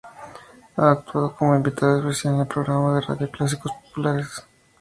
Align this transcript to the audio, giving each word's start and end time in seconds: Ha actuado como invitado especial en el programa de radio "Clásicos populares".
Ha 0.77 0.89
actuado 0.89 1.35
como 1.35 1.55
invitado 1.55 1.99
especial 1.99 2.33
en 2.33 2.39
el 2.39 2.47
programa 2.47 2.95
de 2.95 3.01
radio 3.01 3.29
"Clásicos 3.29 3.71
populares". 3.85 4.43